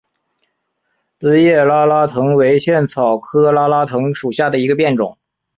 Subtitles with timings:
[1.19, 5.19] 钝叶拉拉藤为茜草科拉拉藤属下的一个变种。